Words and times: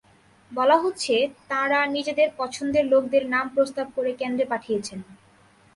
বলা 0.51 0.77
হচ্ছে, 0.77 1.15
তাঁরা 1.49 1.79
নিজেদের 1.87 2.29
পছন্দের 2.37 2.85
লোকদের 2.85 3.23
নাম 3.29 3.45
প্রস্তাব 3.49 3.87
করে 3.95 4.11
কেন্দ্রে 4.13 4.45
পাঠিয়েছেন। 4.45 4.99